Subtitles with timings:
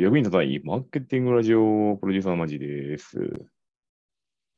[0.00, 3.18] 役に立たないマーケティングラジオプロデューサーのマジです。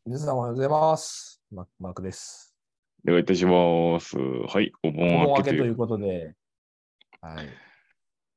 [0.06, 1.42] 皆さんおはようございます。
[1.50, 2.54] ママークです。
[3.04, 4.16] お願いいたします。
[4.16, 6.36] はい、おお盆盆明けということで、
[7.20, 7.48] はい。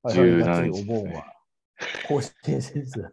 [0.06, 1.26] 17我々がついお盆は
[2.08, 3.08] 更新せず、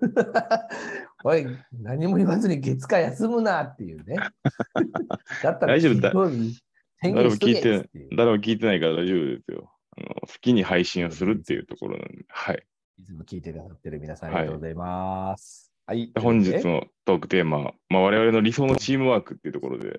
[1.22, 4.16] おい、何も言わずに月火休むなっていうね。
[5.44, 6.30] だったら大丈夫だ誰も
[7.32, 7.90] 聞いて。
[8.16, 9.70] 誰も聞いてないから大丈夫ですよ。
[9.98, 12.24] あの好きに配信をするっていうところなんで。
[12.28, 12.66] はい。
[13.02, 15.72] いつも聞いてくださってる皆さんありがとうございます。
[15.86, 16.12] はい。
[16.16, 19.98] 本日のトークテーマ、まあ、我々の理想のチームワークっていうところで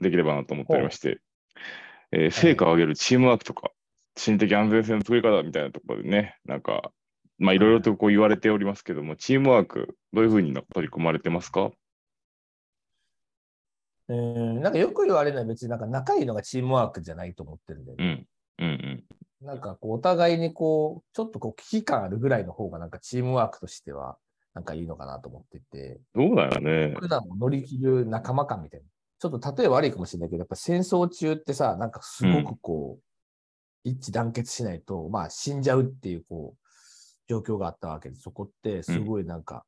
[0.00, 1.20] できればなと思っておりまして、
[2.12, 3.70] えー成果を上げるチームワークとか、
[4.14, 6.90] 心的安全性の作り方みたいなところでね、なんか、
[7.38, 11.70] まあいろいろとこう言われておりますけども、チームワーク、どういうふうに取り組まれてますか？
[14.08, 18.26] うん、なんかよく言われるのは別になんか仲いいのがチームワークじゃないと思ってるんだよね。
[18.58, 18.66] うん。
[18.66, 19.04] うんうん。
[19.44, 24.16] なんかこうお互いにこう、ちょっとこう危機感あるぐらいの方がなんかチームワークとしては
[24.54, 26.94] なんかいいのかなと思ってて、どうだよね。
[26.98, 28.86] 普段を乗り切る仲間感みたいな。
[29.18, 33.02] ちょっと例え悪いかもしれないけど、やっぱ戦争中ってさ、なんかすごくこう、
[33.84, 36.68] 一致団結しないと、まあ死んじゃうっていうこう、
[37.28, 39.64] 状況があったわけで、そこってすごいなんか、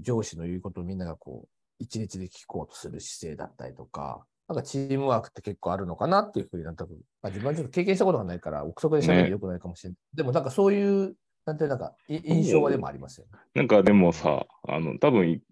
[0.00, 6.92] 上司の言うことをみんながこう、一日で聞こうとする姿勢だったりとか、なんかチームワークって結構あるのかなっていうふうになんとなく、
[7.22, 9.98] まあ、自分はちょっと経験したことがないから、憶測で喋るのよくないかもしれない。
[10.14, 13.38] でもなんかそういう、なんていうなんかい印象はでもありますよね。
[13.54, 15.42] なんかでもさ、あの、多分い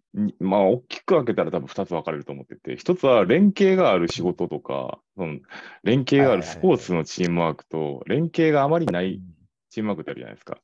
[0.40, 5.38] まあ、大きく分けたら多分2つ分かれると思ってて、1つは連携がある仕事とか、その
[5.84, 9.22] 連携があるスポーツのチームワークと、連携があまりない
[9.70, 10.58] チームワークってあるじゃないですか。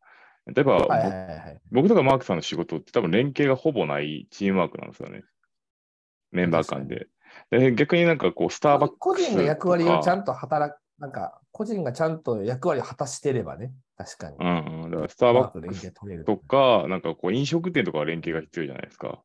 [0.54, 0.86] 例えば。
[1.70, 5.24] 僕とかマークさんの仕事って多分連携がほぼないチームワークなんですよね。
[6.30, 7.06] メンバー間で。
[7.50, 14.36] で逆になんかこう、スターバックス個人の役割をちゃとんと働く、なんか、個人がちゃんと役割を果たしてればね、確かに。
[14.36, 19.22] か、うんうん、だからスターバックうまく連携取れるとか、なんかこう、飲食店とかは連携が必要じゃないですか。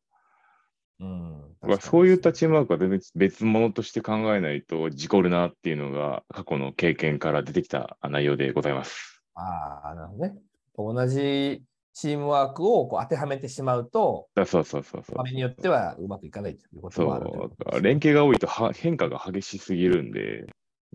[1.00, 1.44] うん。
[1.80, 9.22] そういったチームワークは全然別物として考えないと事故るなっていうのが過去の経験から出てきた内容でございます。
[9.34, 10.34] ああ、なるほどね。
[10.76, 11.62] 同じ
[11.94, 15.22] チームワークをこう当てはめてしまうと、だそうそうそうそう場。
[15.24, 20.46] 面によってはうまくいかないということそもあるという連携が多いとは変化が激しすぎるんで、なん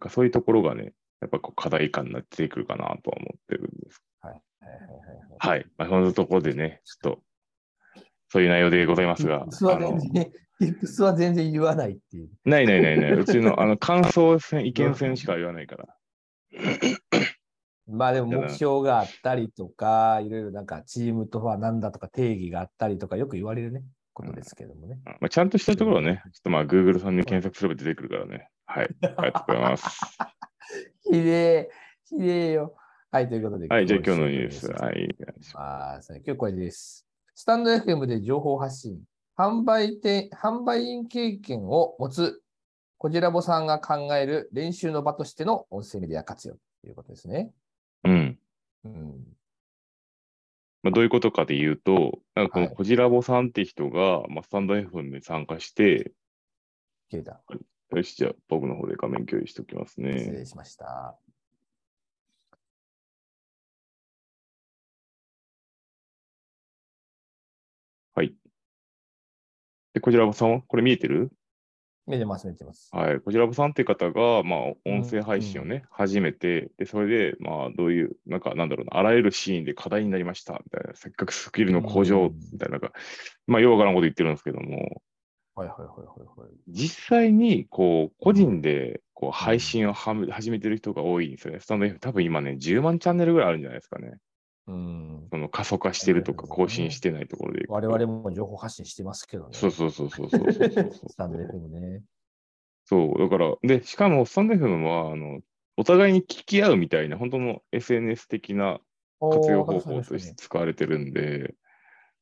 [0.02, 4.04] かそういうところがね、やっぱこう課題感になってくるかなとは思ってるんです。
[4.22, 4.42] はい
[5.40, 7.22] はいそのところでね、ちょっと、
[8.28, 10.32] そういう内容でございますが、Tips は全然、
[10.62, 12.30] Tips は全然言わないっていう。
[12.44, 15.96] ないないないない、うちのあの感想戦、意見戦しか言わないから。
[17.90, 23.84] まあでも目標があったりとか、いろいろなんかチームとは何だとか定義があったりとか、よく言われるね、
[24.14, 25.00] ことですけどもね。
[25.06, 28.50] まあ、ちゃんとしたところはね、ちょっとまあ Google さんで検索すれば出てくるからね。
[28.66, 28.90] はい。
[29.02, 30.18] ありがとうございます。
[31.02, 31.70] ひでえ、
[32.06, 32.76] ひでえよ。
[33.12, 33.68] はい、ということで。
[33.68, 34.68] はい、じゃあ今日のニュース。
[34.72, 35.16] ははい。
[35.54, 37.08] ますあ今日これです。
[37.34, 39.02] スタンド FM で情報発信、
[39.38, 42.44] 販売店、販売員経験を持つ、
[42.98, 47.52] こじらぼさんが考える練習の場としての音声メディア活用ということですね。
[48.04, 48.40] うん。
[48.86, 49.38] うん。
[50.82, 56.14] まあ、どういうことかで言うと、なんかこのはいこじらぼさんって人が、まあ、スタンド FM に参加して、
[57.10, 57.42] 切れた。
[57.92, 60.32] よし、じゃあ僕の方で画面共有しておきます失ね。
[60.32, 61.18] 礼しました。
[68.16, 68.36] はい。
[69.94, 70.62] で、こじらぼさんは？
[70.62, 71.32] これ見えてる？
[72.10, 72.90] 見てます、見てます。
[72.92, 73.20] はい。
[73.20, 82.94] こじらぼさんっていう方が、まあ、音声配信をね、始めて、で、それで、まあ、どういう、なんか、なんだろうな、あらゆるシーンで課題になりました、みたいな、せっかくスキルの向上うん、みたいな、なんか、
[83.46, 85.04] まあ、ようわからんこと言ってるんですけども、
[85.54, 86.50] はいはいはいはいはい。
[86.68, 91.60] 実際に、こう、個人で、こう、配信をはめ始めてる人が多いんですよね。
[91.60, 94.14] スタンド F、多分今ね、10万チャンネルぐらいあるんじゃないですかね。
[94.70, 95.28] うん。
[95.32, 97.66] その過疎化してるとか、更新してないところで。
[97.68, 99.50] 我々も情報発信してますけどね。
[99.54, 102.04] そうそうそうそうそうそうそうスタンド FM ね。
[102.86, 105.40] そう、だから、で、しかも、スタンド FM は、あの、
[105.78, 108.80] お互いに聞き合うみたいな、本当の SNS 的な
[109.20, 111.56] 活用方法として使われてるんで、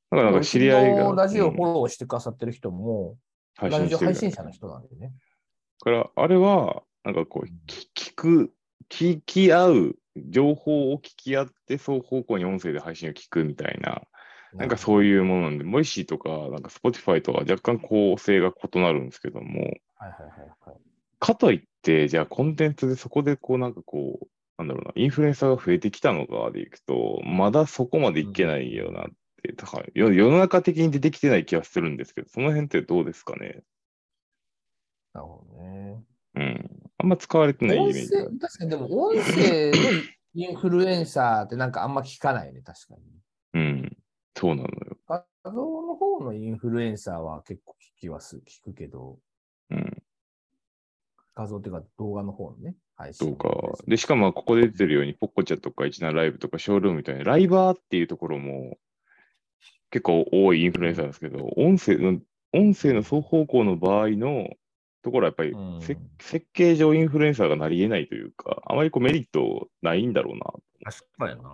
[0.10, 3.18] だからなんか知り合いが、ラジオうんフォローしてくださってる人も、
[3.60, 5.12] ラジオ配信者の人なんでね。
[5.80, 8.54] だから、あれは、なんかこう、き聞く、
[8.90, 9.96] 聞き合う、
[10.30, 14.02] 情報を聞き合って、双方向に音声で配信を聞くみたいな、
[14.54, 15.24] なんかそういう。
[15.24, 19.62] ものなんで、モイシーとか、なんか Spotify とか若干構成が異なるんですけども、
[19.96, 20.78] はいはいはいはい。
[21.20, 24.28] かといって、じゃあコンテンツでそこでこうなんかこう、
[24.58, 29.10] なんだろうな、インフルエンサーが増えてきたのかでいくと、まだそこまでいけないよなっ
[29.44, 33.64] て、だから世世の中的に出てきてない気がするんですけど、その辺ってどうですかね？
[35.14, 36.04] なるほどね。
[36.36, 36.67] うん。
[37.08, 38.10] あんま使われてないイメ音ージ
[38.40, 39.78] 確かにでも音声の
[40.34, 43.02] インフルエンサーってなんかあんま聞かないね、確かに。
[43.54, 43.98] うん。
[44.36, 44.98] そうなのよ。
[45.08, 49.18] 画像の方のインフルエンサーは結構聞きはす、聞くけど、
[49.70, 50.04] うん。
[51.34, 53.28] 画像っていうか動画の方のね、配信。
[53.28, 53.50] そうか。
[53.88, 58.78] で、しかもここで出てるように、ポッコチャとか17ライブとかショールームみたいな、ライバーっていうところも
[59.92, 62.20] 結構多いインフルエンサーですけど、音声の、
[62.54, 64.50] 音声の双方向の場合の
[65.08, 70.92] ところはやっぱりうんせ設計上インフルエンサーがなり得ないというか、あまりこうメリットないんだろうな。
[70.92, 71.50] 確かにな。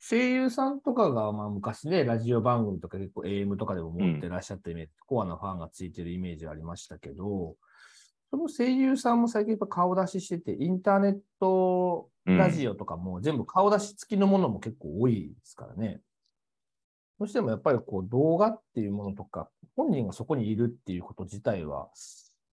[0.00, 7.54] 声優さんとかが、まあ、昔ね、ラジオ番組とか結構 AM とかでも持ってらっしゃったイメージ、コアなファンがついてるイメージありましたけど、
[8.30, 16.00] その声優さんも最近やっぱ顔出ししてて、インターネットラジオとかも全部顔出し付きのものも結構多いですからね。
[17.18, 21.88] どうしてもやっぱりこう動画っていうものとか、本人がそこにいるっていうこと自体は、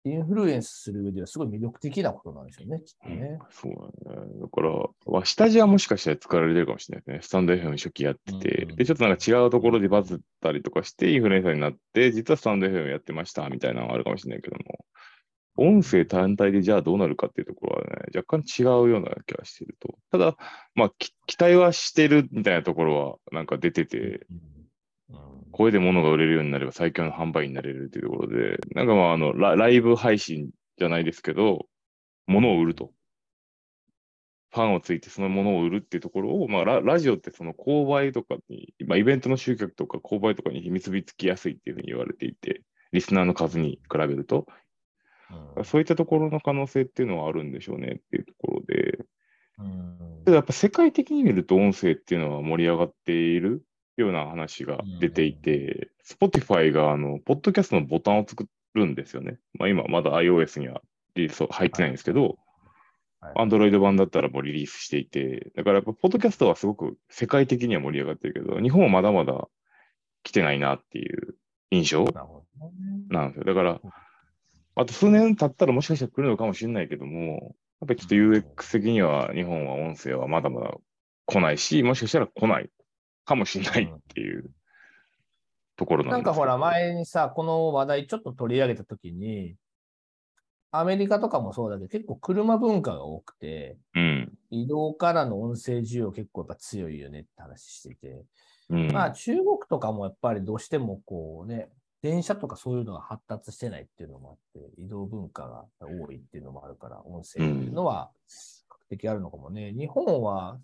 [0.05, 3.39] インフルエンスする上ではすごい魅力的なことなんでしょうね、きっとね。
[3.51, 3.73] そう
[4.05, 4.27] だね。
[4.41, 4.71] だから、
[5.07, 7.23] まあ下地はもしかしたら使われてるかもしれないですね。
[7.23, 14.85] スタンド FM 初期やってて、うんで、ちょっとなんか違うところでバズったりとかして、インフルエンサーになって、実はスタンド FM やってましたみたいなのがあるかもしれないけども、
[15.57, 19.99] 音声単体でじゃあどうなるかっていうところはね、若干違うような気がしてると。
[20.11, 20.37] ただ、
[20.75, 24.27] まあ、き期待はしてるみたいなところはなんか出てて、
[25.51, 31.67] うんうんこれで物が売れるようになれば最強の販売になれるっていうところで、なんかまあ、あのラ、ライブ配信じゃないですけど、
[32.27, 32.93] 物を売ると。
[34.53, 42.63] ファンをついてそのものを売るっていうところを、まあラ、ラジオってその購買とかに、まあ、イベントの集客とか購買とかに結びつきやすいっていうふうに言われていて、
[42.93, 44.47] リスナーの数に比べると、
[45.57, 45.65] うん。
[45.65, 48.99] そういったところの可能性っていうのはあるんでしょうねっていうところで、
[49.59, 50.23] うん。
[50.25, 53.63] ただやっぱ世界的に見ると音声っていうのは盛り上がっている
[54.01, 59.39] ような話が出ていて、Spotify があの、ポッドキャストのボタンを作るんですよね。
[59.55, 60.83] まあ今まだ iOS には
[61.15, 62.35] リリース入ってないんですけど、はい
[63.37, 69.47] Android 版だったらもうリリースしていて、だからやっぱポッドキャストはすごく世界的には盛り上がってるけど、日本はまだまだ
[70.23, 71.35] 来てないなっていう
[71.71, 72.07] 印象。
[73.11, 73.45] なんですよ。
[73.45, 73.81] だから、
[74.75, 80.75] あと数年経ったらもしかしたら来るのかもしれないけども、やっぱりちょっと UX 的には日本は音声はまだまだ
[81.27, 82.71] 来ないし、もしかしたら来ない
[83.31, 84.51] かもしれないっていう
[85.77, 89.55] ところなんなんかほら、前にさ、この話題ちょっと取り上げたときに、
[90.73, 94.33] アメリカとかもそうだけど、結構車文化が多くて、うん。
[94.51, 98.25] 移動からの音声需要結構やっぱ強いよねって話してて、
[98.69, 98.93] うん。
[98.93, 101.69] まあ中国とかもやっぱりどうしてもこうね、
[102.03, 108.35] 電車とかそういうのが発達してないっていうのもあって、移動文化が多いっていうのもあるから、音声っていうのは比
[108.69, 109.73] 較的あるのかもね。
[109.73, 110.59] 日本は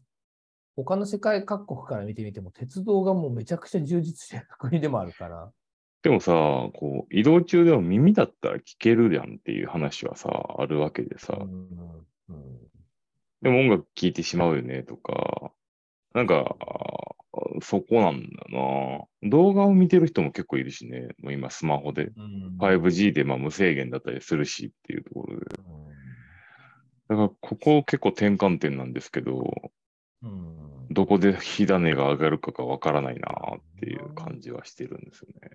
[0.76, 5.50] 他の世界各国から見てみても、鉄道がもうめちゃくちゃ充実してる国でもあるから、
[6.02, 6.32] でもさ、
[6.75, 11.69] こう、移動中でも耳だったら聞けるじゃんっていう話はさ、あるわけでさ、うん
[12.28, 12.58] うん
[13.43, 15.52] でも音楽聴いてしまうよねとか、
[16.14, 16.56] なんか、
[17.61, 18.26] そこなんだ
[18.56, 19.28] よな。
[19.31, 22.06] 動画を見てる人も結構いるしね、もう今スマホで。
[22.17, 25.46] うん、5G でまあ無制限だったりするしっていうところで。
[25.58, 25.87] うん
[27.08, 29.52] だからここ結構転換点なんですけど、
[30.22, 35.50] うんどこで火種が上がるかがわからないなっていう感じはしてるんですよね。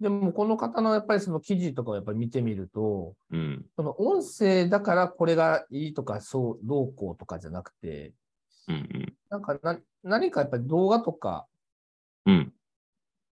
[0.00, 3.64] でも、この方のやっぱりその記事とかをやっぱり見てみると、うん。
[3.76, 8.12] その音声だからこれがいいとか、そう、どうこうとかじゃなくて、
[8.68, 11.46] うんなんかな何かやっぱり動画とか、
[12.26, 12.34] うん。
[12.34, 12.52] うん。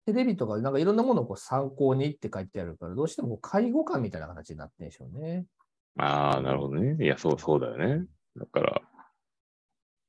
[0.06, 5.46] テレビとか、なんかいろんなものをこう参考にって書いてあるから、どうしてもこう介護官みたいな形になってるんでしょうね。
[5.98, 7.04] ああ、なるほどね。
[7.04, 8.06] いや、そうそうだよね。
[8.36, 8.80] だから、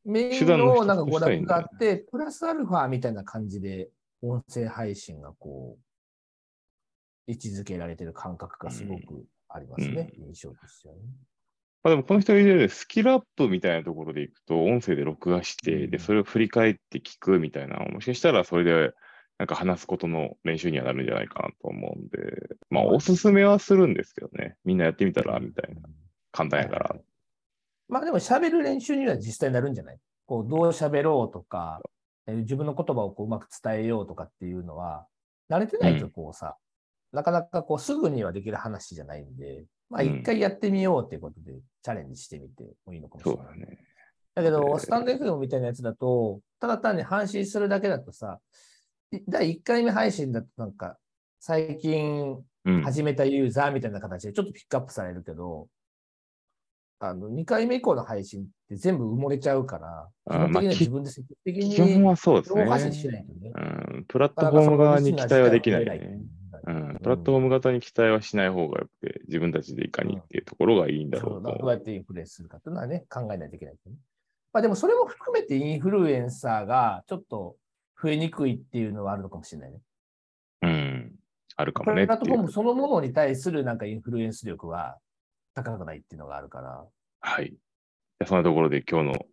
[0.05, 3.89] メインのなんか娯楽があって、プラスアルファみたいな感じで、
[4.21, 11.01] 音声配信がこう、位置づけられてる感覚がすごくありますね、印象としてはね。
[11.83, 18.93] まあ、でもこの人が言うスキルアップみたいなところでいくと、音声で録画して、で、うんそれを振り返って聞くみたいな、もしかしたらそれで、
[19.37, 24.55] なんか話すことの練習にはなるんじゃないかなと思うんで、まあ、おすすめはするんですけどね。
[24.63, 25.81] みんなやってみたら、みたいな。
[26.31, 26.92] 簡単やから。
[27.93, 29.97] まあでも喋る練習には実際になるんじゃない？
[30.25, 31.79] こうどう喋ろうとか、
[32.27, 35.05] えー自分の言葉をこううまく伝えようとかっていうのは、
[35.49, 36.57] 慣れてないとこうさ、
[37.11, 43.59] なかなかこうすぐにはできる話じゃないんで、まあうん一回やってみようっていうことでチャレンジしてみてもいいのかもしれない。
[43.59, 43.77] だね。
[44.35, 48.39] だけど、えースタンド FM みたいなやつだと、ただ単に配信するだけだとさ、
[49.11, 50.97] い第1回目配信だとなんか、
[51.39, 52.81] 最近うん。
[52.81, 55.67] 始めたユーザーみたいな形でちょっとピックアップされるけど、
[57.05, 62.63] あの、2回目以降の配信って全部埋もれちゃうから、基本的には自分で積極的基本にはそうですね。
[62.63, 63.25] ないとね。
[63.53, 64.05] うん。
[64.07, 66.21] プラットフォーム側に期待はできないね。
[66.65, 66.99] ううんん。
[67.03, 71.69] プラットフォーム型に期待はしない方がよくて、自分たちでいかにっていうところがいいんだろそううだどうと。
[71.71, 73.79] やってインフルエンスするかっていうのはね、考えないといけない、ね。
[74.53, 77.57] まあでもそれも含めてインフルエンサーがちょっと
[78.01, 79.79] 増えにくいっていうのはあるのかもしれないね。
[80.61, 81.15] うん。
[81.55, 82.51] あるかプもねっていうラットフォーム。
[82.51, 84.97] そのものに対するなんかインフルエンス力は
[85.53, 86.85] 高くないっていうのがあるから。
[87.21, 87.49] はい。
[87.49, 89.25] じゃあそんなところで今日の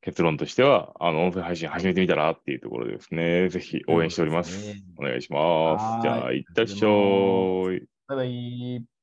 [0.00, 3.48] 結論としては、あの、音声配信始めてみたらっていうところですね。
[3.48, 4.60] ぜひ応援しております。
[4.60, 6.02] すねお願いします。
[6.02, 6.88] じゃあ、いってらっしゃ
[7.74, 7.82] い。
[8.06, 8.93] バイバイ。